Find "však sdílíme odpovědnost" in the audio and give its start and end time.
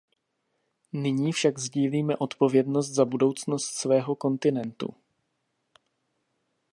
1.33-2.89